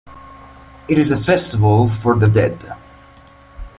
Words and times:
It 0.89 0.97
is 0.97 1.11
a 1.11 1.15
festival 1.15 1.85
for 1.85 2.17
the 2.17 2.27
dead. 2.27 2.73